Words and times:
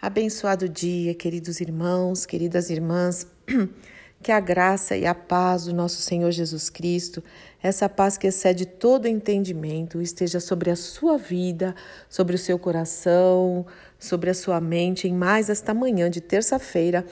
Abençoado 0.00 0.68
dia, 0.68 1.14
queridos 1.14 1.58
irmãos, 1.58 2.26
queridas 2.26 2.70
irmãs. 2.70 3.26
Que 4.22 4.32
a 4.32 4.40
graça 4.40 4.96
e 4.96 5.04
a 5.04 5.14
paz 5.14 5.66
do 5.66 5.74
nosso 5.74 6.00
Senhor 6.00 6.30
Jesus 6.32 6.70
Cristo, 6.70 7.22
essa 7.62 7.86
paz 7.86 8.16
que 8.16 8.26
excede 8.26 8.64
todo 8.64 9.06
entendimento, 9.06 10.00
esteja 10.00 10.40
sobre 10.40 10.70
a 10.70 10.74
sua 10.74 11.18
vida, 11.18 11.74
sobre 12.08 12.34
o 12.34 12.38
seu 12.38 12.58
coração, 12.58 13.66
sobre 14.00 14.30
a 14.30 14.34
sua 14.34 14.58
mente 14.58 15.06
em 15.06 15.12
mais 15.12 15.50
esta 15.50 15.74
manhã 15.74 16.10
de 16.10 16.22
terça-feira, 16.22 17.04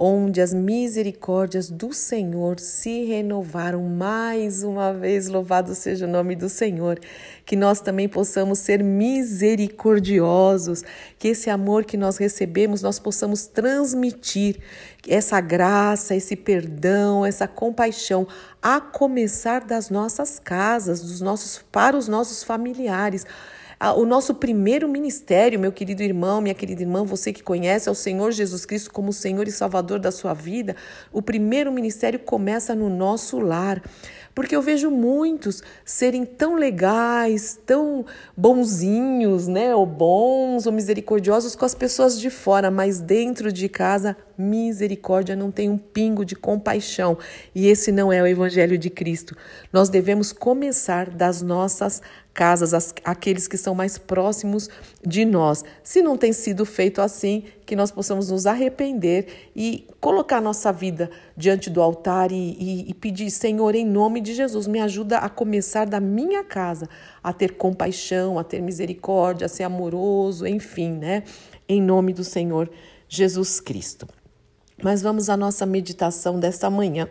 onde 0.00 0.40
as 0.40 0.54
misericórdias 0.54 1.68
do 1.68 1.92
Senhor 1.92 2.60
se 2.60 3.04
renovaram 3.04 3.82
mais 3.82 4.62
uma 4.62 4.92
vez. 4.92 5.26
Louvado 5.26 5.74
seja 5.74 6.06
o 6.06 6.08
nome 6.08 6.36
do 6.36 6.48
Senhor. 6.48 7.00
Que 7.44 7.56
nós 7.56 7.80
também 7.80 8.08
possamos 8.08 8.60
ser 8.60 8.84
misericordiosos, 8.84 10.84
que 11.18 11.28
esse 11.28 11.50
amor 11.50 11.84
que 11.84 11.96
nós 11.96 12.16
recebemos 12.16 12.80
nós 12.80 13.00
possamos 13.00 13.46
transmitir 13.46 14.60
essa 15.08 15.40
graça, 15.40 16.14
esse 16.14 16.36
perdão, 16.36 17.26
essa 17.26 17.48
compaixão, 17.48 18.28
a 18.62 18.80
começar 18.80 19.64
das 19.64 19.90
nossas 19.90 20.38
casas, 20.38 21.00
dos 21.00 21.20
nossos 21.20 21.60
para 21.72 21.96
os 21.96 22.06
nossos 22.06 22.44
familiares 22.44 23.26
o 23.80 24.04
nosso 24.04 24.34
primeiro 24.34 24.88
ministério, 24.88 25.58
meu 25.58 25.70
querido 25.70 26.02
irmão, 26.02 26.40
minha 26.40 26.54
querida 26.54 26.82
irmã, 26.82 27.04
você 27.04 27.32
que 27.32 27.44
conhece 27.44 27.88
ao 27.88 27.94
Senhor 27.94 28.32
Jesus 28.32 28.66
Cristo 28.66 28.92
como 28.92 29.12
Senhor 29.12 29.46
e 29.46 29.52
Salvador 29.52 30.00
da 30.00 30.10
sua 30.10 30.34
vida, 30.34 30.74
o 31.12 31.22
primeiro 31.22 31.70
ministério 31.70 32.18
começa 32.18 32.74
no 32.74 32.90
nosso 32.90 33.38
lar. 33.38 33.80
Porque 34.34 34.54
eu 34.54 34.62
vejo 34.62 34.90
muitos 34.90 35.62
serem 35.84 36.24
tão 36.24 36.54
legais, 36.54 37.58
tão 37.66 38.04
bonzinhos, 38.36 39.48
né? 39.48 39.74
Ou 39.74 39.86
bons 39.86 40.66
ou 40.66 40.72
misericordiosos 40.72 41.56
com 41.56 41.64
as 41.64 41.74
pessoas 41.74 42.20
de 42.20 42.30
fora, 42.30 42.70
mas 42.70 43.00
dentro 43.00 43.52
de 43.52 43.68
casa, 43.68 44.16
misericórdia 44.38 45.34
não 45.34 45.50
tem 45.50 45.68
um 45.68 45.76
pingo 45.76 46.24
de 46.24 46.36
compaixão. 46.36 47.18
E 47.52 47.66
esse 47.66 47.90
não 47.90 48.12
é 48.12 48.22
o 48.22 48.26
evangelho 48.26 48.78
de 48.78 48.88
Cristo. 48.88 49.36
Nós 49.72 49.88
devemos 49.88 50.32
começar 50.32 51.10
das 51.10 51.42
nossas 51.42 52.00
casas, 52.32 52.72
as, 52.72 52.94
aqueles 53.02 53.48
que 53.48 53.56
são 53.56 53.74
mais 53.74 53.98
próximos 53.98 54.70
de 55.04 55.24
nós. 55.24 55.64
Se 55.82 56.00
não 56.00 56.16
tem 56.16 56.32
sido 56.32 56.64
feito 56.64 57.00
assim, 57.00 57.42
que 57.66 57.74
nós 57.74 57.90
possamos 57.90 58.30
nos 58.30 58.46
arrepender 58.46 59.50
e 59.56 59.88
colocar 60.00 60.40
nossa 60.40 60.72
vida 60.72 61.10
diante 61.36 61.68
do 61.68 61.82
altar 61.82 62.30
e, 62.30 62.36
e, 62.36 62.90
e 62.90 62.94
pedir, 62.94 63.28
Senhor, 63.32 63.74
em 63.74 63.84
nome 63.84 64.20
de 64.20 64.34
Jesus, 64.34 64.68
me 64.68 64.78
ajuda 64.78 65.18
a 65.18 65.28
começar 65.28 65.84
da 65.84 65.98
minha 65.98 66.44
casa 66.44 66.88
a 67.24 67.32
ter 67.32 67.56
compaixão, 67.56 68.38
a 68.38 68.44
ter 68.44 68.62
misericórdia, 68.62 69.46
a 69.46 69.48
ser 69.48 69.64
amoroso, 69.64 70.46
enfim, 70.46 70.92
né? 70.92 71.24
Em 71.68 71.82
nome 71.82 72.12
do 72.12 72.22
Senhor 72.22 72.70
Jesus 73.08 73.58
Cristo. 73.58 74.06
Mas 74.82 75.02
vamos 75.02 75.28
à 75.28 75.36
nossa 75.36 75.66
meditação 75.66 76.38
desta 76.38 76.70
manhã. 76.70 77.08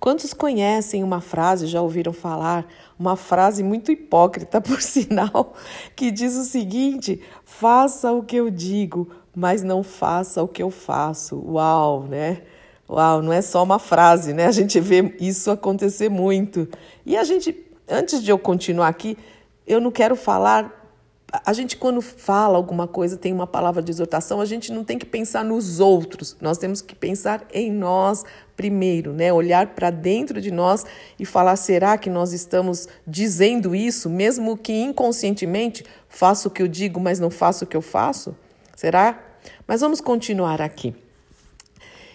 Quantos 0.00 0.32
conhecem 0.32 1.02
uma 1.02 1.20
frase, 1.20 1.66
já 1.66 1.82
ouviram 1.82 2.12
falar, 2.12 2.66
uma 2.96 3.16
frase 3.16 3.64
muito 3.64 3.90
hipócrita, 3.90 4.60
por 4.62 4.80
sinal, 4.80 5.54
que 5.96 6.10
diz 6.10 6.36
o 6.36 6.44
seguinte: 6.44 7.20
faça 7.44 8.12
o 8.12 8.22
que 8.22 8.36
eu 8.36 8.48
digo, 8.48 9.10
mas 9.34 9.62
não 9.62 9.82
faça 9.82 10.42
o 10.42 10.48
que 10.48 10.62
eu 10.62 10.70
faço. 10.70 11.42
Uau, 11.44 12.04
né? 12.04 12.42
Uau, 12.88 13.20
não 13.20 13.32
é 13.32 13.42
só 13.42 13.62
uma 13.62 13.78
frase, 13.78 14.32
né? 14.32 14.46
A 14.46 14.52
gente 14.52 14.78
vê 14.80 15.14
isso 15.20 15.50
acontecer 15.50 16.08
muito. 16.08 16.68
E 17.04 17.16
a 17.16 17.24
gente, 17.24 17.54
antes 17.88 18.22
de 18.22 18.30
eu 18.30 18.38
continuar 18.38 18.88
aqui, 18.88 19.18
eu 19.66 19.80
não 19.80 19.90
quero 19.90 20.14
falar 20.14 20.87
a 21.30 21.52
gente, 21.52 21.76
quando 21.76 22.00
fala 22.00 22.56
alguma 22.56 22.88
coisa, 22.88 23.16
tem 23.16 23.34
uma 23.34 23.46
palavra 23.46 23.82
de 23.82 23.90
exortação, 23.90 24.40
a 24.40 24.46
gente 24.46 24.72
não 24.72 24.82
tem 24.82 24.98
que 24.98 25.04
pensar 25.04 25.44
nos 25.44 25.78
outros, 25.78 26.34
nós 26.40 26.56
temos 26.56 26.80
que 26.80 26.94
pensar 26.94 27.46
em 27.52 27.70
nós 27.70 28.24
primeiro, 28.56 29.12
né? 29.12 29.30
Olhar 29.30 29.68
para 29.68 29.90
dentro 29.90 30.40
de 30.40 30.50
nós 30.50 30.86
e 31.18 31.26
falar: 31.26 31.56
será 31.56 31.98
que 31.98 32.08
nós 32.08 32.32
estamos 32.32 32.88
dizendo 33.06 33.74
isso, 33.74 34.08
mesmo 34.08 34.56
que 34.56 34.72
inconscientemente 34.72 35.84
faço 36.08 36.48
o 36.48 36.50
que 36.50 36.62
eu 36.62 36.68
digo, 36.68 36.98
mas 36.98 37.20
não 37.20 37.30
faço 37.30 37.64
o 37.64 37.66
que 37.66 37.76
eu 37.76 37.82
faço? 37.82 38.34
Será? 38.74 39.22
Mas 39.66 39.82
vamos 39.82 40.00
continuar 40.00 40.62
aqui. 40.62 40.94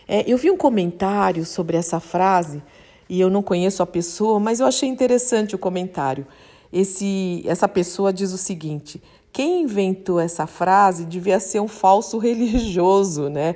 É, 0.07 0.29
eu 0.29 0.37
vi 0.37 0.49
um 0.49 0.57
comentário 0.57 1.45
sobre 1.45 1.77
essa 1.77 1.99
frase 1.99 2.63
e 3.07 3.21
eu 3.21 3.29
não 3.29 3.43
conheço 3.43 3.83
a 3.83 3.85
pessoa, 3.85 4.39
mas 4.39 4.59
eu 4.59 4.65
achei 4.65 4.89
interessante 4.89 5.55
o 5.55 5.59
comentário 5.59 6.25
esse, 6.73 7.43
essa 7.45 7.67
pessoa 7.67 8.11
diz 8.11 8.33
o 8.33 8.37
seguinte: 8.37 8.99
quem 9.31 9.61
inventou 9.61 10.19
essa 10.19 10.47
frase 10.47 11.05
devia 11.05 11.39
ser 11.39 11.59
um 11.59 11.67
falso 11.67 12.17
religioso, 12.19 13.29
né? 13.29 13.55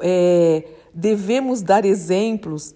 É, 0.00 0.64
devemos 0.92 1.62
dar 1.62 1.84
exemplos 1.84 2.74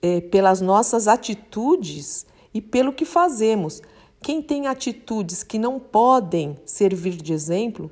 é, 0.00 0.20
pelas 0.20 0.60
nossas 0.60 1.08
atitudes 1.08 2.24
e 2.54 2.60
pelo 2.60 2.92
que 2.92 3.04
fazemos. 3.04 3.82
Quem 4.22 4.40
tem 4.40 4.66
atitudes 4.66 5.42
que 5.42 5.58
não 5.58 5.78
podem 5.78 6.56
servir 6.64 7.16
de 7.16 7.32
exemplo, 7.32 7.90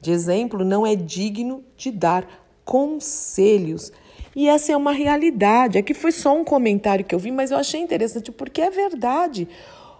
de 0.00 0.10
exemplo, 0.10 0.64
não 0.64 0.86
é 0.86 0.94
digno 0.94 1.64
de 1.76 1.90
dar 1.90 2.26
conselhos. 2.64 3.92
E 4.34 4.48
essa 4.48 4.72
é 4.72 4.76
uma 4.76 4.92
realidade. 4.92 5.78
Aqui 5.78 5.94
foi 5.94 6.12
só 6.12 6.36
um 6.36 6.44
comentário 6.44 7.04
que 7.04 7.14
eu 7.14 7.18
vi, 7.18 7.30
mas 7.30 7.50
eu 7.50 7.58
achei 7.58 7.80
interessante 7.80 8.30
porque 8.30 8.60
é 8.60 8.70
verdade. 8.70 9.48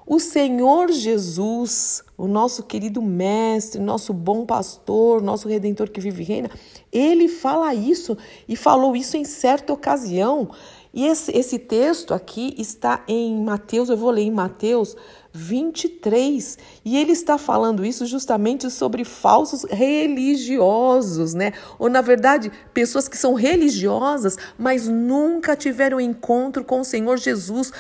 O 0.09 0.21
Senhor 0.21 0.93
Jesus, 0.93 2.05
o 2.17 2.28
nosso 2.28 2.62
querido 2.62 3.03
mestre, 3.03 3.81
nosso 3.81 4.12
bom 4.12 4.47
pastor, 4.47 5.21
nosso 5.21 5.49
redentor 5.49 5.91
que 5.91 6.00
vive 6.00 6.22
e 6.22 6.27
reina, 6.27 6.50
ele 6.93 7.27
fala 7.27 7.75
isso 7.75 8.16
e 8.49 8.55
falou 8.55 8.95
isso 8.95 9.16
em 9.16 9.25
certa 9.25 9.72
ocasião. 9.72 10.49
E 10.95 11.06
esse, 11.06 11.31
esse 11.37 11.59
texto 11.59 12.15
aqui 12.15 12.55
está 12.56 13.05
em 13.09 13.43
Mateus, 13.43 13.89
eu 13.89 13.97
vou 13.97 14.11
ler 14.11 14.22
em 14.22 14.31
Mateus 14.31 14.97
23. 15.31 16.56
E 16.84 16.97
ele 16.97 17.12
está 17.12 17.37
falando 17.37 17.84
isso 17.84 18.06
justamente 18.06 18.71
sobre 18.71 19.05
falsos 19.05 19.65
religiosos, 19.65 21.34
né? 21.34 21.53
Ou, 21.78 21.91
na 21.91 22.00
verdade, 22.00 22.50
pessoas 22.72 23.09
que 23.09 23.19
são 23.19 23.34
religiosas, 23.34 24.39
mas 24.56 24.89
nunca 24.89 25.55
tiveram 25.55 26.00
encontro 26.00 26.65
com 26.65 26.81
o 26.81 26.84
Senhor 26.84 27.19
Jesus 27.19 27.71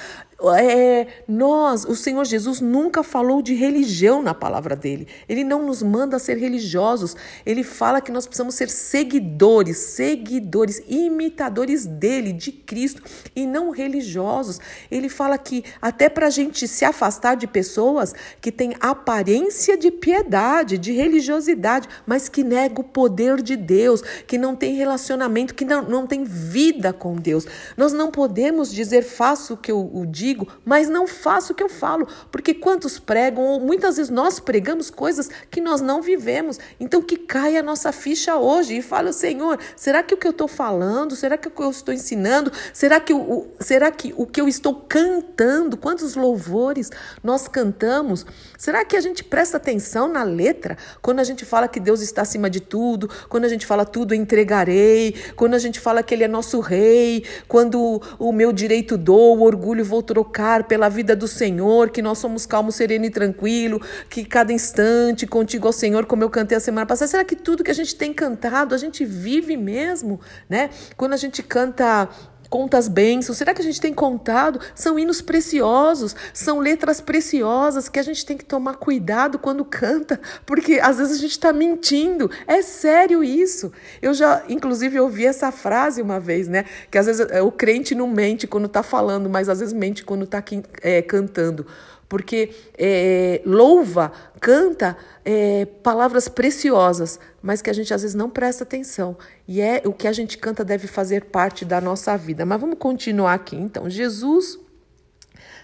é, 0.54 1.06
nós, 1.26 1.84
o 1.84 1.96
Senhor 1.96 2.24
Jesus 2.24 2.60
nunca 2.60 3.02
falou 3.02 3.40
de 3.40 3.54
religião 3.54 4.22
na 4.22 4.34
palavra 4.34 4.76
dele. 4.76 5.08
Ele 5.26 5.42
não 5.42 5.64
nos 5.64 5.82
manda 5.82 6.18
ser 6.18 6.36
religiosos. 6.36 7.16
Ele 7.44 7.64
fala 7.64 8.02
que 8.02 8.12
nós 8.12 8.26
precisamos 8.26 8.54
ser 8.54 8.68
seguidores, 8.68 9.78
seguidores, 9.78 10.82
imitadores 10.86 11.86
dele, 11.86 12.32
de 12.32 12.52
Cristo, 12.52 13.02
e 13.34 13.46
não 13.46 13.70
religiosos. 13.70 14.60
Ele 14.90 15.08
fala 15.08 15.38
que 15.38 15.64
até 15.80 16.08
para 16.08 16.26
a 16.26 16.30
gente 16.30 16.68
se 16.68 16.84
afastar 16.84 17.34
de 17.34 17.46
pessoas 17.46 18.14
que 18.38 18.52
têm 18.52 18.74
aparência 18.78 19.76
de 19.76 19.90
piedade, 19.90 20.76
de 20.76 20.92
religiosidade, 20.92 21.88
mas 22.06 22.28
que 22.28 22.44
negam 22.44 22.84
o 22.84 22.84
poder 22.84 23.40
de 23.40 23.56
Deus, 23.56 24.02
que 24.26 24.36
não 24.36 24.54
tem 24.54 24.74
relacionamento, 24.74 25.54
que 25.54 25.64
não, 25.64 25.80
não 25.82 26.06
tem 26.06 26.24
vida 26.24 26.92
com 26.92 27.16
Deus. 27.16 27.46
Nós 27.74 27.94
não 27.94 28.10
podemos 28.10 28.70
dizer 28.70 29.02
faço 29.02 29.54
o 29.54 29.56
que 29.56 29.72
eu 29.72 29.90
o 29.92 30.04
digo 30.04 30.25
digo, 30.26 30.48
mas 30.64 30.88
não 30.88 31.06
faço 31.06 31.52
o 31.52 31.56
que 31.56 31.62
eu 31.62 31.68
falo, 31.68 32.08
porque 32.32 32.52
quantos 32.52 32.98
pregam, 32.98 33.44
ou 33.44 33.60
muitas 33.60 33.96
vezes 33.96 34.10
nós 34.10 34.40
pregamos 34.40 34.90
coisas 34.90 35.30
que 35.50 35.60
nós 35.60 35.80
não 35.80 36.02
vivemos. 36.02 36.58
Então 36.80 37.00
que 37.00 37.16
caia 37.16 37.60
a 37.60 37.62
nossa 37.62 37.92
ficha 37.92 38.36
hoje 38.36 38.78
e 38.78 38.82
fala, 38.82 39.12
Senhor, 39.12 39.58
será 39.76 40.02
que 40.02 40.14
o 40.14 40.16
que 40.16 40.26
eu 40.26 40.32
estou 40.32 40.48
falando, 40.48 41.14
será 41.14 41.38
que 41.38 41.46
o 41.46 41.50
que 41.50 41.62
eu 41.62 41.70
estou 41.70 41.94
ensinando, 41.94 42.50
será 42.72 42.98
que 42.98 43.12
o, 43.12 43.46
será 43.60 43.90
que 43.90 44.12
o 44.16 44.26
que 44.26 44.40
eu 44.40 44.48
estou 44.48 44.74
cantando, 44.88 45.76
quantos 45.76 46.16
louvores 46.16 46.90
nós 47.22 47.46
cantamos, 47.46 48.26
será 48.58 48.84
que 48.84 48.96
a 48.96 49.00
gente 49.00 49.22
presta 49.22 49.56
atenção 49.56 50.08
na 50.08 50.24
letra 50.24 50.76
quando 51.00 51.20
a 51.20 51.24
gente 51.24 51.44
fala 51.44 51.68
que 51.68 51.78
Deus 51.78 52.00
está 52.00 52.22
acima 52.22 52.50
de 52.50 52.60
tudo, 52.60 53.08
quando 53.28 53.44
a 53.44 53.48
gente 53.48 53.64
fala 53.64 53.84
tudo 53.84 54.14
entregarei, 54.14 55.14
quando 55.36 55.54
a 55.54 55.58
gente 55.58 55.78
fala 55.78 56.02
que 56.02 56.12
Ele 56.14 56.24
é 56.24 56.28
nosso 56.28 56.58
rei, 56.58 57.24
quando 57.46 58.02
o 58.18 58.32
meu 58.32 58.52
direito 58.52 58.98
dou, 58.98 59.38
o 59.38 59.42
orgulho 59.42 59.84
vou 59.84 60.02
trocar 60.16 60.64
pela 60.64 60.88
vida 60.88 61.14
do 61.14 61.28
Senhor, 61.28 61.90
que 61.90 62.00
nós 62.00 62.16
somos 62.16 62.46
calmo, 62.46 62.72
sereno 62.72 63.04
e 63.04 63.10
tranquilo, 63.10 63.78
que 64.08 64.24
cada 64.24 64.50
instante 64.50 65.26
contigo 65.26 65.66
ao 65.66 65.74
Senhor, 65.74 66.06
como 66.06 66.24
eu 66.24 66.30
cantei 66.30 66.56
a 66.56 66.60
semana 66.60 66.86
passada. 66.86 67.10
Será 67.10 67.22
que 67.22 67.36
tudo 67.36 67.62
que 67.62 67.70
a 67.70 67.74
gente 67.74 67.94
tem 67.94 68.14
cantado, 68.14 68.74
a 68.74 68.78
gente 68.78 69.04
vive 69.04 69.58
mesmo, 69.58 70.18
né? 70.48 70.70
Quando 70.96 71.12
a 71.12 71.18
gente 71.18 71.42
canta 71.42 72.08
conta 72.48 72.78
as 72.78 72.88
bênçãos. 72.88 73.38
Será 73.38 73.54
que 73.54 73.60
a 73.60 73.64
gente 73.64 73.80
tem 73.80 73.92
contado? 73.92 74.60
São 74.74 74.98
hinos 74.98 75.20
preciosos, 75.20 76.14
são 76.32 76.58
letras 76.58 77.00
preciosas 77.00 77.88
que 77.88 77.98
a 77.98 78.02
gente 78.02 78.24
tem 78.24 78.36
que 78.36 78.44
tomar 78.44 78.74
cuidado 78.74 79.38
quando 79.38 79.64
canta, 79.64 80.20
porque 80.44 80.80
às 80.80 80.98
vezes 80.98 81.18
a 81.18 81.20
gente 81.20 81.32
está 81.32 81.52
mentindo. 81.52 82.30
É 82.46 82.62
sério 82.62 83.22
isso. 83.22 83.72
Eu 84.00 84.14
já, 84.14 84.42
inclusive, 84.48 84.98
ouvi 85.00 85.26
essa 85.26 85.50
frase 85.50 86.02
uma 86.02 86.20
vez, 86.20 86.48
né? 86.48 86.64
Que 86.90 86.98
às 86.98 87.06
vezes 87.06 87.26
é, 87.30 87.42
o 87.42 87.50
crente 87.50 87.94
não 87.94 88.08
mente 88.08 88.46
quando 88.46 88.66
está 88.66 88.82
falando, 88.82 89.28
mas 89.28 89.48
às 89.48 89.60
vezes 89.60 89.74
mente 89.74 90.04
quando 90.04 90.24
está 90.24 90.42
é, 90.82 91.02
cantando. 91.02 91.66
Porque 92.08 92.54
é, 92.78 93.40
louva, 93.44 94.12
canta 94.40 94.96
é, 95.24 95.66
palavras 95.82 96.28
preciosas, 96.28 97.18
mas 97.42 97.60
que 97.60 97.70
a 97.70 97.72
gente 97.72 97.92
às 97.92 98.02
vezes 98.02 98.14
não 98.14 98.30
presta 98.30 98.64
atenção. 98.64 99.16
E 99.46 99.60
é 99.60 99.82
o 99.84 99.92
que 99.92 100.06
a 100.06 100.12
gente 100.12 100.38
canta 100.38 100.64
deve 100.64 100.86
fazer 100.86 101.24
parte 101.24 101.64
da 101.64 101.80
nossa 101.80 102.16
vida. 102.16 102.46
Mas 102.46 102.60
vamos 102.60 102.78
continuar 102.78 103.34
aqui. 103.34 103.56
Então, 103.56 103.90
Jesus 103.90 104.58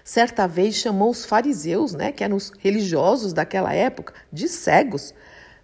certa 0.03 0.47
vez 0.47 0.75
chamou 0.75 1.09
os 1.09 1.23
fariseus, 1.23 1.93
né, 1.93 2.11
que 2.11 2.23
eram 2.23 2.35
os 2.35 2.51
religiosos 2.59 3.31
daquela 3.31 3.73
época, 3.73 4.13
de 4.31 4.49
cegos. 4.49 5.13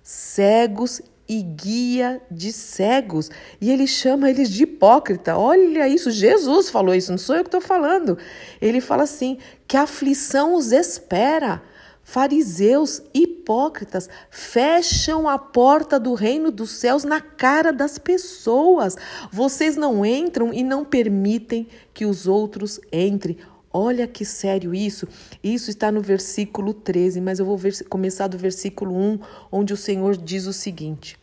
Cegos 0.01 1.01
e 1.29 1.43
guia 1.43 2.19
de 2.31 2.51
cegos. 2.51 3.29
E 3.61 3.71
ele 3.71 3.85
chama 3.85 4.31
eles 4.31 4.49
de 4.49 4.63
hipócrita. 4.63 5.37
Olha 5.37 5.87
isso, 5.87 6.09
Jesus 6.09 6.69
falou 6.69 6.95
isso, 6.95 7.11
não 7.11 7.19
sou 7.19 7.35
eu 7.35 7.43
que 7.43 7.49
estou 7.49 7.61
falando. 7.61 8.17
Ele 8.59 8.81
fala 8.81 9.03
assim: 9.03 9.37
que 9.67 9.77
a 9.77 9.83
aflição 9.83 10.55
os 10.55 10.71
espera. 10.71 11.61
Fariseus 12.01 13.03
hipócritas 13.13 14.09
fecham 14.31 15.29
a 15.29 15.37
porta 15.37 15.99
do 15.99 16.15
reino 16.15 16.49
dos 16.49 16.71
céus 16.71 17.03
na 17.03 17.21
cara 17.21 17.71
das 17.71 17.99
pessoas. 17.99 18.95
Vocês 19.31 19.77
não 19.77 20.03
entram 20.03 20.51
e 20.51 20.63
não 20.63 20.83
permitem 20.83 21.67
que 21.93 22.07
os 22.07 22.25
outros 22.25 22.79
entrem. 22.91 23.37
Olha 23.71 24.07
que 24.07 24.25
sério 24.25 24.73
isso. 24.73 25.07
Isso 25.43 25.69
está 25.69 25.91
no 25.91 26.01
versículo 26.01 26.73
13, 26.73 27.21
mas 27.21 27.37
eu 27.37 27.45
vou 27.45 27.55
ver, 27.55 27.77
começar 27.87 28.25
do 28.25 28.39
versículo 28.39 28.95
1, 28.95 29.19
onde 29.51 29.73
o 29.73 29.77
Senhor 29.77 30.17
diz 30.17 30.47
o 30.47 30.53
seguinte: 30.53 31.18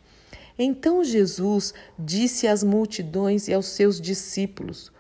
Então 0.59 1.05
Jesus 1.05 1.75
disse 1.99 2.47
às 2.47 2.63
multidões 2.63 3.49
e 3.49 3.55
aos 3.55 3.67
seus 3.67 4.01
discípulos: 4.01 4.91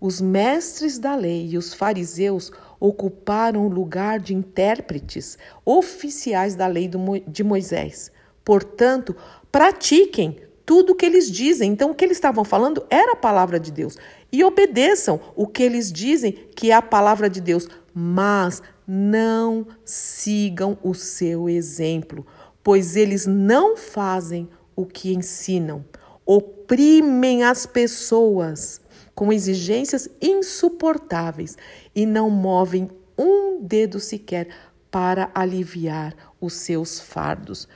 Os 0.00 0.20
mestres 0.20 0.98
da 0.98 1.14
lei 1.14 1.48
e 1.50 1.58
os 1.58 1.74
fariseus 1.74 2.50
ocuparam 2.80 3.66
o 3.66 3.70
lugar 3.70 4.18
de 4.18 4.34
intérpretes 4.34 5.38
oficiais 5.64 6.54
da 6.54 6.66
lei 6.66 6.90
de 7.28 7.44
Moisés. 7.44 8.10
Portanto, 8.44 9.14
pratiquem 9.50 10.38
tudo 10.64 10.92
o 10.92 10.96
que 10.96 11.06
eles 11.06 11.30
dizem. 11.30 11.70
Então, 11.70 11.90
o 11.90 11.94
que 11.94 12.04
eles 12.04 12.16
estavam 12.16 12.44
falando 12.44 12.84
era 12.88 13.12
a 13.12 13.16
palavra 13.16 13.60
de 13.60 13.70
Deus 13.70 13.96
e 14.32 14.42
obedeçam 14.42 15.20
o 15.36 15.46
que 15.46 15.62
eles 15.62 15.92
dizem 15.92 16.32
que 16.56 16.70
é 16.70 16.74
a 16.74 16.82
palavra 16.82 17.28
de 17.28 17.40
Deus, 17.40 17.68
mas 17.94 18.62
não 18.86 19.66
sigam 19.84 20.78
o 20.82 20.94
seu 20.94 21.48
exemplo, 21.48 22.26
pois 22.62 22.96
eles 22.96 23.26
não 23.26 23.76
fazem 23.76 24.48
o 24.60 24.61
que 24.86 25.14
ensinam, 25.14 25.84
oprimem 26.24 27.42
as 27.42 27.66
pessoas 27.66 28.80
com 29.14 29.32
exigências 29.32 30.08
insuportáveis 30.20 31.56
e 31.94 32.06
não 32.06 32.30
movem 32.30 32.90
um 33.18 33.62
dedo 33.62 34.00
sequer 34.00 34.48
para 34.90 35.30
aliviar 35.34 36.14
os 36.40 36.54
seus 36.54 37.00
fardos. 37.00 37.68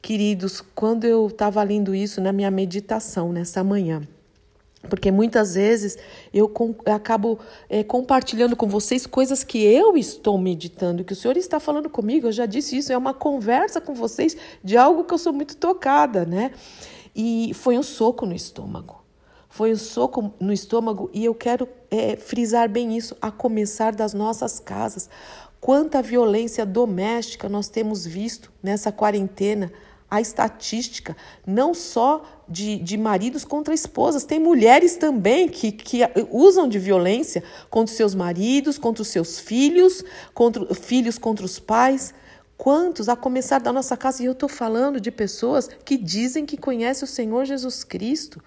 Queridos, 0.00 0.60
quando 0.60 1.04
eu 1.04 1.26
estava 1.26 1.62
lendo 1.62 1.94
isso 1.94 2.20
na 2.20 2.32
minha 2.32 2.50
meditação 2.50 3.32
nessa 3.32 3.64
manhã, 3.64 4.02
porque 4.88 5.10
muitas 5.10 5.54
vezes 5.54 5.98
eu, 6.32 6.48
com, 6.48 6.74
eu 6.84 6.92
acabo 6.92 7.38
é, 7.68 7.82
compartilhando 7.82 8.56
com 8.56 8.66
vocês 8.66 9.06
coisas 9.06 9.42
que 9.42 9.58
eu 9.64 9.96
estou 9.96 10.38
meditando, 10.38 11.04
que 11.04 11.12
o 11.12 11.16
Senhor 11.16 11.36
está 11.36 11.58
falando 11.58 11.90
comigo, 11.90 12.28
eu 12.28 12.32
já 12.32 12.46
disse 12.46 12.76
isso, 12.76 12.92
é 12.92 12.96
uma 12.96 13.14
conversa 13.14 13.80
com 13.80 13.94
vocês 13.94 14.36
de 14.62 14.76
algo 14.76 15.04
que 15.04 15.12
eu 15.12 15.18
sou 15.18 15.32
muito 15.32 15.56
tocada, 15.56 16.24
né? 16.24 16.52
E 17.14 17.52
foi 17.54 17.78
um 17.78 17.82
soco 17.82 18.26
no 18.26 18.34
estômago. 18.34 19.04
Foi 19.48 19.72
um 19.72 19.76
soco 19.76 20.34
no 20.38 20.52
estômago 20.52 21.08
e 21.14 21.24
eu 21.24 21.34
quero 21.34 21.66
é, 21.90 22.16
frisar 22.16 22.68
bem 22.68 22.96
isso, 22.96 23.16
a 23.22 23.30
começar 23.30 23.94
das 23.94 24.12
nossas 24.12 24.60
casas. 24.60 25.08
Quanta 25.58 26.02
violência 26.02 26.66
doméstica 26.66 27.48
nós 27.48 27.68
temos 27.68 28.04
visto 28.04 28.52
nessa 28.62 28.92
quarentena 28.92 29.72
a 30.16 30.20
estatística, 30.20 31.16
não 31.46 31.74
só 31.74 32.24
de, 32.48 32.76
de 32.76 32.96
maridos 32.96 33.44
contra 33.44 33.74
esposas, 33.74 34.24
tem 34.24 34.38
mulheres 34.38 34.96
também 34.96 35.48
que, 35.48 35.72
que 35.72 36.00
usam 36.30 36.68
de 36.68 36.78
violência 36.78 37.42
contra 37.70 37.90
os 37.90 37.96
seus 37.96 38.14
maridos, 38.14 38.78
contra 38.78 39.02
os 39.02 39.08
seus 39.08 39.38
filhos, 39.38 40.04
contra 40.32 40.74
filhos 40.74 41.18
contra 41.18 41.44
os 41.44 41.58
pais. 41.58 42.14
Quantos, 42.56 43.10
a 43.10 43.14
começar 43.14 43.58
da 43.58 43.70
nossa 43.70 43.98
casa, 43.98 44.22
e 44.22 44.26
eu 44.26 44.32
estou 44.32 44.48
falando 44.48 44.98
de 44.98 45.10
pessoas 45.10 45.68
que 45.84 45.98
dizem 45.98 46.46
que 46.46 46.56
conhecem 46.56 47.04
o 47.04 47.06
Senhor 47.06 47.44
Jesus 47.44 47.84
Cristo. 47.84 48.42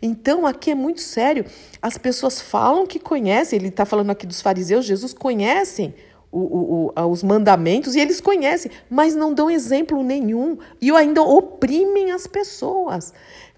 Então, 0.00 0.46
aqui 0.46 0.70
é 0.70 0.74
muito 0.74 1.02
sério. 1.02 1.44
As 1.82 1.98
pessoas 1.98 2.40
falam 2.40 2.86
que 2.86 2.98
conhecem, 2.98 3.58
ele 3.58 3.68
está 3.68 3.84
falando 3.84 4.08
aqui 4.08 4.26
dos 4.26 4.40
fariseus, 4.40 4.86
Jesus 4.86 5.12
conhecem 5.12 5.94
o, 6.32 6.92
o, 6.96 7.10
os 7.10 7.22
mandamentos 7.22 7.94
e 7.94 8.00
eles 8.00 8.20
conhecem, 8.20 8.70
mas 8.88 9.14
não 9.14 9.34
dão 9.34 9.50
exemplo 9.50 10.02
nenhum 10.02 10.58
e 10.80 10.90
ainda 10.90 11.22
oprimem 11.22 12.12
as 12.12 12.26
pessoas 12.26 13.12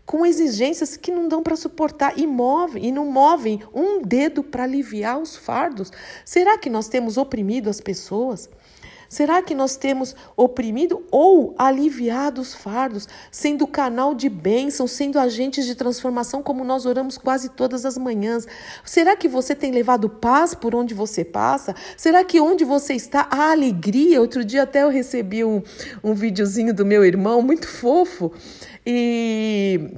com 0.05 0.27
exigências 0.27 0.97
que 0.97 1.13
não 1.13 1.29
dão 1.29 1.43
para 1.43 1.57
suportar 1.57 2.19
e 2.19 2.27
movem 2.27 2.87
e 2.87 2.93
não 2.93 3.07
movem 3.07 3.63
um 3.73 4.03
dedo 4.03 4.43
para 4.43 4.65
aliviar 4.65 5.19
os 5.19 5.37
fardos. 5.37 5.91
Será 6.25 6.59
que 6.59 6.69
nós 6.69 6.89
temos 6.89 7.17
oprimido 7.17 7.71
as 7.71 7.81
pessoas? 7.81 8.51
Será 9.13 9.43
que 9.43 9.55
nós 9.55 9.77
temos 9.77 10.17
oprimido 10.35 11.05
ou 11.11 11.55
aliviado 11.59 12.41
os 12.41 12.55
fardos, 12.55 13.07
sendo 13.31 13.67
canal 13.67 14.15
de 14.15 14.27
bênção, 14.27 14.87
sendo 14.87 15.19
agentes 15.19 15.67
de 15.67 15.75
transformação, 15.75 16.43
como 16.43 16.65
nós 16.65 16.87
oramos 16.87 17.19
quase 17.19 17.51
todas 17.51 17.85
as 17.85 17.99
manhãs? 17.99 18.47
Será 18.83 19.15
que 19.15 19.29
você 19.29 19.55
tem 19.55 19.71
levado 19.71 20.09
paz 20.09 20.55
por 20.55 20.75
onde 20.75 20.95
você 20.95 21.27
passa? 21.27 21.75
Será 21.95 22.25
que 22.25 22.41
onde 22.41 22.65
você 22.65 22.95
está 22.95 23.29
há 23.31 23.51
alegria? 23.51 24.19
Outro 24.19 24.43
dia 24.43 24.63
até 24.63 24.83
eu 24.83 24.89
recebi 24.89 25.45
um, 25.45 25.63
um 26.03 26.15
videozinho 26.15 26.73
do 26.73 26.87
meu 26.87 27.05
irmão, 27.05 27.43
muito 27.43 27.69
fofo, 27.69 28.33
e 28.87 29.91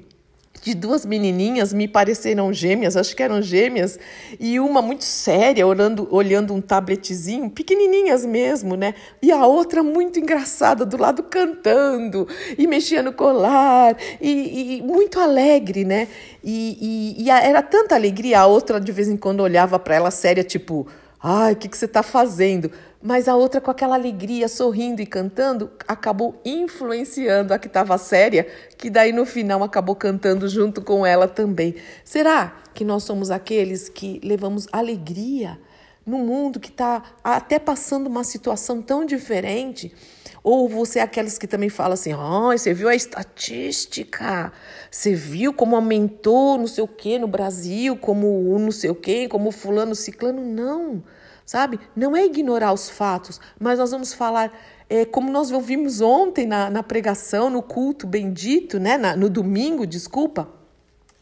de 0.64 0.72
duas 0.72 1.04
menininhas, 1.04 1.74
me 1.74 1.86
pareceram 1.86 2.50
gêmeas, 2.50 2.96
acho 2.96 3.14
que 3.14 3.22
eram 3.22 3.42
gêmeas, 3.42 3.98
e 4.40 4.58
uma 4.58 4.80
muito 4.80 5.04
séria, 5.04 5.66
olhando, 5.66 6.08
olhando 6.10 6.54
um 6.54 6.60
tabletzinho, 6.60 7.50
pequenininhas 7.50 8.24
mesmo, 8.24 8.74
né? 8.74 8.94
E 9.20 9.30
a 9.30 9.44
outra 9.46 9.82
muito 9.82 10.18
engraçada, 10.18 10.86
do 10.86 10.96
lado 10.96 11.22
cantando, 11.24 12.26
e 12.56 12.66
mexia 12.66 13.02
no 13.02 13.12
colar, 13.12 13.94
e, 14.18 14.78
e 14.78 14.82
muito 14.82 15.20
alegre, 15.20 15.84
né? 15.84 16.08
E, 16.42 16.78
e, 17.18 17.24
e, 17.24 17.30
era 17.30 17.60
tanta 17.60 17.94
alegria, 17.94 18.40
a 18.40 18.46
outra 18.46 18.80
de 18.80 18.90
vez 18.90 19.06
em 19.06 19.18
quando 19.18 19.40
olhava 19.40 19.78
para 19.78 19.96
ela 19.96 20.10
séria, 20.10 20.42
tipo, 20.42 20.86
ai, 21.22 21.52
o 21.52 21.56
que, 21.56 21.68
que 21.68 21.76
você 21.76 21.84
está 21.84 22.02
fazendo? 22.02 22.70
Mas 23.06 23.28
a 23.28 23.36
outra 23.36 23.60
com 23.60 23.70
aquela 23.70 23.96
alegria, 23.96 24.48
sorrindo 24.48 25.02
e 25.02 25.04
cantando, 25.04 25.70
acabou 25.86 26.40
influenciando 26.42 27.52
a 27.52 27.58
que 27.58 27.66
estava 27.66 27.98
séria, 27.98 28.46
que 28.78 28.88
daí 28.88 29.12
no 29.12 29.26
final 29.26 29.62
acabou 29.62 29.94
cantando 29.94 30.48
junto 30.48 30.80
com 30.80 31.04
ela 31.04 31.28
também. 31.28 31.74
Será 32.02 32.56
que 32.72 32.82
nós 32.82 33.02
somos 33.02 33.30
aqueles 33.30 33.90
que 33.90 34.18
levamos 34.24 34.66
alegria 34.72 35.60
no 36.06 36.16
mundo 36.16 36.58
que 36.58 36.70
está 36.70 37.02
até 37.22 37.58
passando 37.58 38.06
uma 38.06 38.24
situação 38.24 38.80
tão 38.80 39.04
diferente? 39.04 39.94
Ou 40.42 40.66
você 40.66 40.98
é 40.98 41.02
aqueles 41.02 41.36
que 41.36 41.46
também 41.46 41.68
falam 41.68 41.92
assim: 41.92 42.14
oh, 42.14 42.52
você 42.52 42.72
viu 42.72 42.88
a 42.88 42.94
estatística? 42.94 44.50
Você 44.90 45.14
viu 45.14 45.52
como 45.52 45.76
aumentou 45.76 46.56
não 46.56 46.66
sei 46.66 46.82
o 46.82 46.88
que 46.88 47.18
no 47.18 47.28
Brasil, 47.28 47.98
como 47.98 48.58
não 48.58 48.70
sei 48.70 48.88
o 48.88 48.94
que, 48.94 49.28
como 49.28 49.50
fulano 49.50 49.94
ciclano? 49.94 50.40
Não 50.40 51.04
sabe? 51.44 51.78
Não 51.94 52.16
é 52.16 52.24
ignorar 52.24 52.72
os 52.72 52.88
fatos, 52.88 53.40
mas 53.58 53.78
nós 53.78 53.90
vamos 53.90 54.14
falar, 54.14 54.52
é, 54.88 55.04
como 55.04 55.30
nós 55.30 55.50
ouvimos 55.50 56.00
ontem 56.00 56.46
na, 56.46 56.70
na 56.70 56.82
pregação, 56.82 57.50
no 57.50 57.62
culto 57.62 58.06
bendito, 58.06 58.78
né? 58.78 58.96
Na, 58.96 59.16
no 59.16 59.28
domingo, 59.28 59.86
desculpa. 59.86 60.48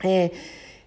É, 0.05 0.31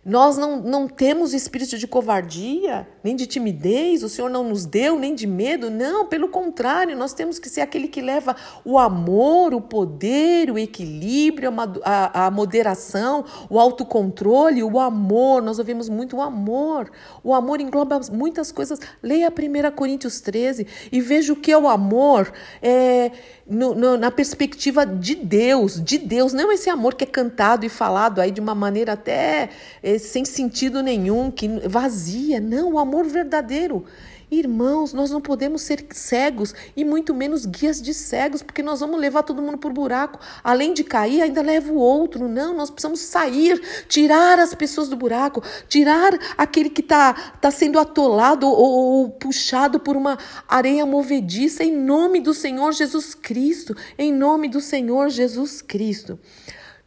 nós 0.06 0.38
não, 0.38 0.58
não 0.58 0.88
temos 0.88 1.34
espírito 1.34 1.80
de 1.80 1.88
covardia, 1.88 2.88
nem 3.04 3.16
de 3.16 3.26
timidez, 3.26 4.04
o 4.04 4.10
Senhor 4.10 4.30
não 4.30 4.44
nos 4.44 4.64
deu, 4.64 5.00
nem 5.00 5.16
de 5.16 5.26
medo. 5.26 5.72
Não, 5.72 6.06
pelo 6.06 6.30
contrário, 6.30 6.96
nós 6.96 7.12
temos 7.12 7.40
que 7.40 7.50
ser 7.50 7.62
aquele 7.62 7.88
que 7.88 8.02
leva 8.02 8.36
o 8.64 8.78
amor, 8.78 9.56
o 9.56 9.60
poder, 9.60 10.52
o 10.52 10.60
equilíbrio, 10.60 11.52
a, 11.84 12.28
a, 12.28 12.32
moderação, 12.32 13.26
o 13.50 13.60
autocontrole, 13.60 14.62
o 14.62 14.80
amor. 14.80 15.42
Nós 15.42 15.58
ouvimos 15.58 15.90
muito 15.90 16.18
o 16.18 16.22
amor. 16.22 16.92
O 17.24 17.34
amor 17.34 17.60
engloba 17.60 18.00
muitas 18.12 18.52
coisas. 18.52 18.80
Leia 19.02 19.30
1 19.30 19.76
Coríntios 19.76 20.22
13 20.22 20.68
e 20.92 21.02
veja 21.02 21.34
o 21.34 21.36
que 21.36 21.52
é 21.52 21.58
o 21.58 21.68
amor. 21.68 22.32
É, 22.62 23.12
no, 23.48 23.76
no, 23.76 23.98
na 23.98 24.10
perspectiva 24.10 24.86
de 24.86 25.14
Deus, 25.16 25.82
de 25.82 25.98
Deus, 26.00 26.34
não 26.34 26.52
esse 26.52 26.70
amor 26.70 26.96
que 26.96 27.04
é 27.04 27.08
cantado 27.08 27.66
e 27.66 27.70
falado 27.70 28.20
aí 28.20 28.32
de 28.32 28.42
uma 28.42 28.56
maneira 28.56 28.94
até 28.94 29.50
é, 29.84 29.98
sem 30.00 30.26
sentido 30.26 30.82
nenhum, 30.82 31.30
que 31.30 31.48
vazia, 31.68 32.40
não, 32.40 32.74
o 32.74 32.80
amor 32.80 33.06
verdadeiro. 33.06 33.86
Irmãos, 34.30 34.92
nós 34.92 35.12
não 35.12 35.22
podemos 35.22 35.62
ser 35.62 35.86
cegos 35.92 36.54
e 36.76 36.84
muito 36.84 37.14
menos 37.14 37.46
guias 37.46 37.82
de 37.82 37.94
cegos, 37.94 38.42
porque 38.42 38.64
nós 38.64 38.80
vamos 38.80 39.00
levar 39.00 39.24
todo 39.24 39.42
mundo 39.42 39.58
por 39.58 39.72
buraco. 39.72 40.20
Além 40.44 40.74
de 40.74 40.84
cair, 40.84 41.22
ainda 41.22 41.42
leva 41.42 41.72
o 41.72 41.78
outro. 41.78 42.28
Não, 42.28 42.56
nós 42.56 42.70
precisamos 42.70 43.00
sair, 43.00 43.62
tirar 43.88 44.40
as 44.40 44.54
pessoas 44.54 44.90
do 44.90 44.96
buraco, 44.96 45.44
tirar 45.70 46.18
aquele 46.38 46.70
que 46.70 46.82
está 46.82 47.14
tá 47.14 47.52
sendo 47.52 47.80
atolado 47.80 48.48
ou, 48.48 48.56
ou 48.56 49.10
puxado 49.10 49.80
por 49.80 49.96
uma 49.96 50.18
areia 50.48 50.86
movediça, 50.86 51.64
em 51.64 51.76
nome 51.76 52.20
do 52.20 52.34
Senhor 52.34 52.72
Jesus 52.74 53.14
Cristo. 53.14 53.76
Em 53.98 54.12
nome 54.12 54.48
do 54.48 54.60
Senhor 54.60 55.10
Jesus 55.10 55.62
Cristo. 55.62 56.20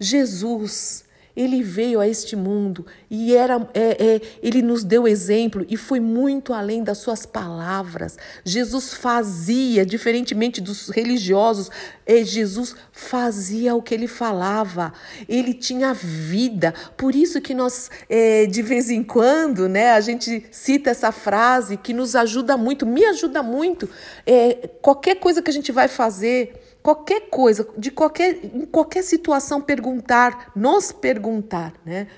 Jesus 0.00 1.07
ele 1.38 1.62
veio 1.62 2.00
a 2.00 2.08
este 2.08 2.34
mundo 2.34 2.84
e 3.08 3.32
era, 3.32 3.64
é, 3.72 4.16
é, 4.16 4.20
ele 4.42 4.60
nos 4.60 4.82
deu 4.82 5.06
exemplo 5.06 5.64
e 5.68 5.76
foi 5.76 6.00
muito 6.00 6.52
além 6.52 6.82
das 6.82 6.98
suas 6.98 7.24
palavras. 7.24 8.18
Jesus 8.44 8.92
fazia, 8.92 9.86
diferentemente 9.86 10.60
dos 10.60 10.88
religiosos, 10.88 11.70
é, 12.04 12.24
Jesus 12.24 12.74
fazia 12.90 13.72
o 13.76 13.80
que 13.80 13.94
ele 13.94 14.08
falava. 14.08 14.92
Ele 15.28 15.54
tinha 15.54 15.94
vida. 15.94 16.74
Por 16.96 17.14
isso 17.14 17.40
que 17.40 17.54
nós, 17.54 17.88
é, 18.10 18.46
de 18.46 18.60
vez 18.60 18.90
em 18.90 19.04
quando, 19.04 19.68
né, 19.68 19.92
a 19.92 20.00
gente 20.00 20.44
cita 20.50 20.90
essa 20.90 21.12
frase 21.12 21.76
que 21.76 21.94
nos 21.94 22.16
ajuda 22.16 22.56
muito, 22.56 22.84
me 22.84 23.04
ajuda 23.04 23.44
muito. 23.44 23.88
É, 24.26 24.68
qualquer 24.82 25.20
coisa 25.20 25.40
que 25.40 25.50
a 25.50 25.54
gente 25.54 25.70
vai 25.70 25.86
fazer 25.86 26.77
qualquer 26.82 27.28
coisa, 27.28 27.68
de 27.76 27.90
qualquer, 27.90 28.44
em 28.44 28.66
qualquer 28.66 29.02
situação, 29.02 29.60
perguntar, 29.60 30.52
nos 30.54 30.92
perguntar, 30.92 31.74
né? 31.84 32.08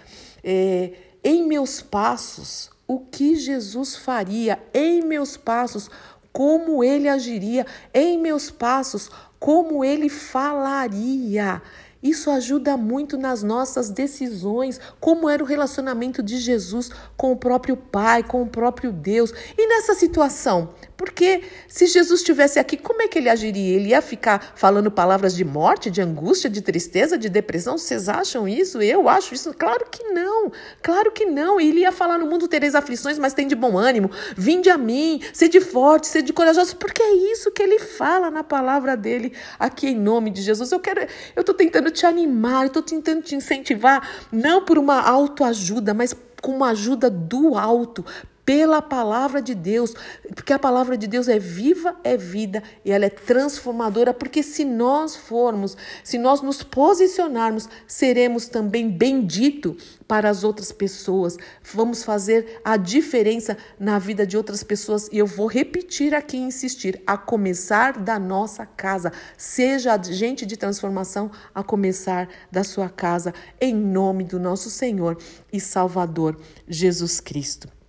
É, 0.43 0.93
em 1.23 1.47
meus 1.47 1.83
passos, 1.83 2.71
o 2.87 2.99
que 2.99 3.37
Jesus 3.37 3.97
faria? 3.97 4.59
Em 4.73 5.03
meus 5.03 5.37
passos, 5.37 5.91
como 6.33 6.83
ele 6.83 7.09
agiria? 7.09 7.67
Em 7.93 8.19
meus 8.19 8.51
passos, 8.51 9.11
como 9.39 9.85
ele 9.85 10.09
falaria? 10.09 11.63
Isso 12.03 12.31
ajuda 12.31 12.77
muito 12.79 13.19
nas 13.19 13.43
nossas 13.43 13.91
decisões, 13.91 14.81
como 14.99 15.29
era 15.29 15.43
o 15.43 15.47
relacionamento 15.47 16.23
de 16.23 16.39
Jesus 16.39 16.91
com 17.17 17.33
o 17.33 17.37
próprio 17.37 17.77
Pai, 17.77 18.23
com 18.23 18.43
o 18.43 18.49
próprio 18.49 18.91
Deus. 18.91 19.33
E 19.57 19.67
nessa 19.67 19.95
situação, 19.95 20.71
porque 21.01 21.43
se 21.67 21.87
Jesus 21.87 22.21
estivesse 22.21 22.59
aqui, 22.59 22.77
como 22.77 23.03
é 23.03 23.09
que 23.09 23.19
ele 23.19 23.29
agiria? 23.29 23.75
Ele 23.77 23.89
ia 23.89 24.03
ficar 24.03 24.53
falando 24.55 24.91
palavras 24.91 25.35
de 25.35 25.45
morte, 25.45 25.91
de 25.91 26.01
angústia, 26.01 26.51
de 26.51 26.61
tristeza, 26.61 27.17
de 27.17 27.29
depressão? 27.29 27.77
Vocês 27.77 28.09
acham 28.09 28.47
isso? 28.47 28.81
Eu 28.83 29.09
acho 29.09 29.35
isso? 29.35 29.53
Claro 29.55 29.87
que 29.91 30.05
não. 30.05 30.53
Claro 30.83 31.11
que 31.11 31.25
não. 31.25 31.61
Ele 31.61 31.81
ia 31.81 31.91
falar 31.91 32.19
no 32.19 32.27
mundo 32.27 32.47
tereis 32.47 32.75
aflições, 32.75 33.19
mas 33.19 33.35
tem 33.35 33.49
de 33.49 33.55
bom 33.55 33.77
ânimo. 33.77 34.11
Vinde 34.37 34.69
a 34.69 34.79
mim, 34.79 35.21
sede 35.33 35.61
forte, 35.61 36.07
sede 36.07 36.33
corajoso, 36.33 36.77
porque 36.77 37.03
é 37.03 37.33
isso 37.33 37.51
que 37.51 37.63
ele 37.63 37.79
fala 37.79 38.31
na 38.31 38.45
palavra 38.45 38.97
dele 38.97 39.33
aqui 39.59 39.89
em 39.89 39.97
nome 39.97 40.31
de 40.31 40.43
Jesus. 40.43 40.71
Eu 40.71 40.81
quero, 40.81 41.01
eu 41.35 41.43
tentando 41.43 41.81
tentando 41.81 41.91
te 41.91 42.05
animar, 42.05 42.67
estou 42.67 42.83
tentando 42.83 43.23
te 43.23 43.35
incentivar, 43.35 44.07
não 44.31 44.65
por 44.65 44.79
uma 44.79 45.01
autoajuda, 45.01 45.95
mas 45.95 46.15
com 46.41 46.53
uma 46.53 46.71
ajuda 46.71 47.11
do 47.11 47.55
alto, 47.57 48.05
pela 48.51 48.83
palavra 48.83 49.41
de 49.41 49.55
Deus, 49.55 49.95
porque 50.35 50.53
a 50.53 50.59
palavra 50.59 50.99
de 50.99 51.07
Deus 51.07 51.29
é 51.29 51.39
viva, 51.39 51.97
é 52.03 52.17
vida 52.17 52.65
e 52.85 52.91
ela 52.91 53.05
é 53.05 53.09
transformadora, 53.09 54.13
porque 54.13 54.43
se 54.43 54.65
nós 54.65 55.15
formos, 55.15 55.77
se 56.03 56.19
nós 56.19 56.43
nos 56.43 56.61
posicionarmos, 56.61 57.69
seremos 57.87 58.49
também 58.49 58.91
bendito 58.91 59.77
para 60.09 60.29
as 60.29 60.43
outras 60.43 60.73
pessoas. 60.73 61.37
Vamos 61.63 62.03
fazer 62.03 62.61
a 62.65 62.77
diferença 62.77 63.57
na 63.79 64.01
vida 64.01 64.27
de 64.27 64.37
outras 64.37 64.65
pessoas 64.65 65.09
e 65.13 65.19
eu 65.19 65.27
vou 65.29 65.47
repetir 65.47 66.13
aqui 66.13 66.37
e 66.37 66.41
insistir, 66.41 67.01
a 67.07 67.17
começar 67.17 67.99
da 67.99 68.19
nossa 68.19 68.67
casa. 68.67 69.13
Seja 69.39 69.95
agente 69.95 70.45
de 70.45 70.57
transformação 70.57 71.31
a 71.55 71.63
começar 71.63 72.29
da 72.51 72.65
sua 72.65 72.89
casa, 72.89 73.33
em 73.61 73.73
nome 73.73 74.25
do 74.25 74.41
nosso 74.41 74.69
Senhor 74.69 75.17
e 75.53 75.61
Salvador 75.61 76.37
Jesus 76.67 77.21
Cristo. 77.21 77.80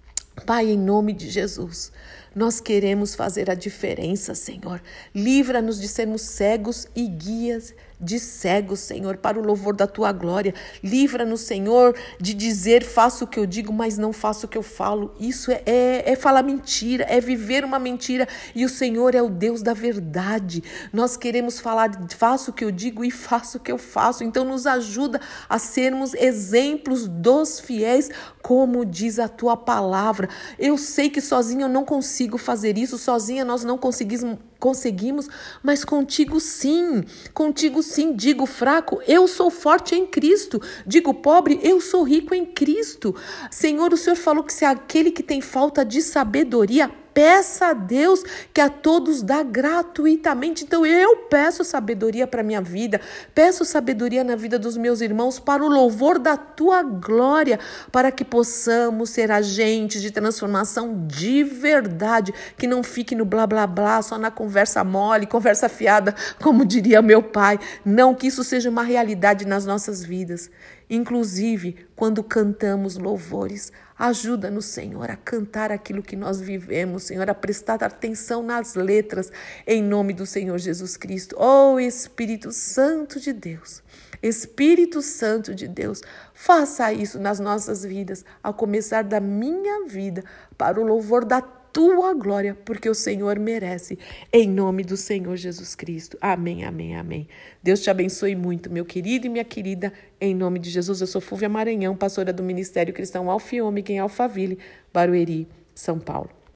Pai, 0.46 0.70
em 0.70 0.78
nome 0.78 1.14
de 1.14 1.30
Jesus, 1.30 1.92
nós 2.34 2.60
queremos 2.60 3.14
fazer 3.14 3.50
a 3.50 3.54
diferença, 3.54 4.34
Senhor. 4.34 4.82
Livra-nos 5.14 5.80
de 5.80 5.88
sermos 5.88 6.22
cegos 6.22 6.88
e 6.96 7.08
guias 7.08 7.74
de 8.02 8.20
cegos, 8.20 8.80
Senhor, 8.80 9.18
para 9.18 9.40
o 9.40 9.46
louvor 9.46 9.76
da 9.76 9.86
tua 9.86 10.12
glória. 10.12 10.56
Livra-nos, 10.84 11.42
Senhor, 11.42 11.96
de 12.20 12.34
dizer 12.34 12.84
faço 12.84 13.26
o 13.26 13.28
que 13.28 13.40
eu 13.40 13.46
digo, 13.46 13.72
mas 13.72 13.98
não 13.98 14.12
faço 14.12 14.48
o 14.48 14.50
que 14.50 14.58
eu 14.58 14.64
falo. 14.64 15.14
Isso 15.20 15.52
é, 15.52 15.62
é, 15.66 16.12
é 16.12 16.16
falar 16.16 16.42
mentira, 16.42 17.06
é 17.08 17.22
viver 17.22 17.64
uma 17.64 17.78
mentira. 17.78 18.28
E 18.56 18.66
o 18.66 18.70
Senhor 18.70 19.14
é 19.14 19.22
o 19.22 19.30
Deus 19.30 19.62
da 19.62 19.74
verdade. 19.74 20.64
Nós 20.92 21.16
queremos 21.16 21.60
falar, 21.60 21.92
faço 22.18 22.50
o 22.50 22.54
que 22.54 22.66
eu 22.66 22.72
digo 22.72 23.06
e 23.06 23.12
faço 23.12 23.58
o 23.58 23.62
que 23.62 23.72
eu 23.72 23.78
faço. 23.78 24.24
Então, 24.24 24.44
nos 24.44 24.66
ajuda 24.66 25.22
a 25.48 25.60
sermos 25.60 26.16
exemplos 26.16 27.08
dos 27.08 27.60
fiéis, 27.60 28.10
como 28.42 28.84
diz 28.84 29.20
a 29.20 29.28
tua 29.28 29.56
palavra. 29.56 30.28
Eu 30.58 30.76
sei 30.76 31.10
que 31.10 31.22
sozinho 31.22 31.62
eu 31.62 31.70
não 31.70 31.86
consigo 31.86 32.21
fazer 32.38 32.78
isso, 32.78 32.98
sozinha 32.98 33.46
nós 33.46 33.64
não 33.64 33.78
conseguimos 33.78 34.38
conseguimos, 34.60 35.28
mas 35.64 35.84
contigo 35.84 36.40
sim, 36.40 37.04
contigo 37.34 37.82
sim. 37.82 38.14
Digo 38.16 38.46
fraco, 38.46 39.02
eu 39.08 39.28
sou 39.28 39.50
forte 39.50 39.96
em 39.96 40.06
Cristo. 40.06 40.62
Digo 40.86 41.16
pobre, 41.16 41.60
eu 41.64 41.82
sou 41.82 42.04
rico 42.04 42.36
em 42.36 42.46
Cristo. 42.46 43.16
Senhor, 43.50 43.92
o 43.92 43.98
Senhor 43.98 44.16
falou 44.16 44.44
que 44.44 44.54
se 44.54 44.64
aquele 44.64 45.10
que 45.10 45.24
tem 45.24 45.42
falta 45.42 45.84
de 45.84 46.02
sabedoria 46.04 46.92
peça 47.14 47.68
a 47.68 47.74
Deus 47.74 48.24
que 48.54 48.62
a 48.62 48.70
todos 48.70 49.22
dá 49.22 49.44
gratuitamente. 49.44 50.64
Então 50.64 50.86
eu 50.86 51.18
peço 51.30 51.64
sabedoria 51.64 52.28
para 52.28 52.44
minha 52.44 52.62
vida, 52.62 53.00
peço 53.34 53.64
sabedoria 53.66 54.24
na 54.24 54.36
vida 54.36 54.58
dos 54.58 54.78
meus 54.78 55.02
irmãos 55.02 55.40
para 55.40 55.64
o 55.64 55.68
louvor 55.68 56.20
da 56.20 56.38
tua 56.38 56.84
glória, 56.84 57.60
para 57.92 58.12
que 58.12 58.24
possamos 58.24 59.10
ser 59.10 59.32
agentes 59.32 60.02
de 60.02 60.12
transformação 60.12 61.06
de 61.08 61.44
verdade, 61.44 62.34
que 62.58 62.68
não 62.68 62.84
fique 62.84 63.16
no 63.16 63.26
blá 63.26 63.46
blá 63.46 63.68
blá, 63.68 64.02
só 64.02 64.18
na 64.18 64.32
conversa 64.32 64.84
mole, 64.84 65.26
conversa 65.26 65.70
fiada, 65.70 66.16
como 66.42 66.66
diria 66.66 67.02
meu 67.02 67.22
pai. 67.22 67.60
Não 67.86 68.16
que 68.16 68.28
isso 68.28 68.44
seja 68.44 68.70
uma 68.70 68.84
realidade 68.84 69.46
nas 69.46 69.66
nossas 69.66 70.04
vidas 70.04 70.50
inclusive 70.92 71.88
quando 71.96 72.22
cantamos 72.22 72.98
louvores. 72.98 73.72
Ajuda-nos, 74.02 74.66
Senhor, 74.66 75.12
a 75.12 75.16
cantar 75.16 75.72
aquilo 75.72 76.02
que 76.02 76.16
nós 76.16 76.42
vivemos, 76.42 77.04
Senhor, 77.04 77.30
a 77.30 77.36
prestar 77.36 77.84
atenção 77.84 78.42
nas 78.42 78.74
letras, 78.74 79.32
em 79.68 79.84
nome 79.84 80.12
do 80.12 80.26
Senhor 80.26 80.58
Jesus 80.58 80.98
Cristo. 80.98 81.36
Oh, 81.38 81.80
Espírito 81.80 82.52
Santo 82.52 83.20
de 83.20 83.32
Deus, 83.32 83.84
Espírito 84.20 85.04
Santo 85.04 85.54
de 85.54 85.68
Deus, 85.68 86.02
faça 86.34 86.92
isso 86.92 87.20
nas 87.20 87.40
nossas 87.40 87.84
vidas, 87.84 88.26
a 88.42 88.52
começar 88.52 89.04
da 89.04 89.20
minha 89.20 89.86
vida, 89.86 90.24
para 90.58 90.82
o 90.82 90.84
louvor 90.84 91.24
da 91.24 91.40
tua 91.72 92.14
glória, 92.14 92.58
porque 92.66 92.90
o 92.90 92.96
Senhor 92.96 93.40
merece, 93.40 93.98
em 94.32 94.50
nome 94.50 94.84
do 94.84 94.98
Senhor 94.98 95.36
Jesus 95.38 95.76
Cristo. 95.76 96.18
Amém, 96.20 96.66
amém, 96.66 96.96
amém. 96.96 97.28
Deus 97.64 97.82
te 97.82 97.90
abençoe 97.90 98.36
muito, 98.36 98.72
meu 98.72 98.86
querido 98.86 99.26
e 99.28 99.30
minha 99.30 99.46
querida, 99.46 99.94
em 100.20 100.36
nome 100.36 100.60
de 100.60 100.70
Jesus. 100.70 101.02
Eu 101.02 101.08
sou 101.08 101.22
Fúvia 101.22 101.48
Maranhão, 101.48 101.96
pastora 101.96 102.34
do 102.34 102.44
Ministério 102.44 102.94
Cristão 102.94 103.30
Alfiômega 103.30 103.92
em 103.92 104.00
Alphaville, 104.00 104.60
Barueri, 104.94 105.48
São 105.74 106.00
Paulo. 106.00 106.41